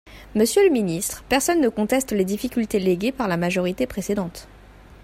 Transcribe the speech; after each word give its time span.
Monsieur 0.33 0.63
le 0.67 0.71
ministre, 0.73 1.23
personne 1.29 1.61
ne 1.61 1.69
conteste 1.69 2.11
les 2.11 2.25
difficultés 2.25 2.79
léguées 2.79 3.11
par 3.11 3.27
la 3.27 3.37
majorité 3.37 3.85
précédente. 3.85 4.47